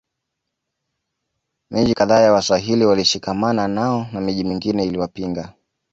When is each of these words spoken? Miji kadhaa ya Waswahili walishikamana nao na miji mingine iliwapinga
Miji 1.71 1.93
kadhaa 1.93 2.19
ya 2.19 2.33
Waswahili 2.33 2.85
walishikamana 2.85 3.67
nao 3.67 4.07
na 4.13 4.21
miji 4.21 4.43
mingine 4.43 4.83
iliwapinga 4.85 5.53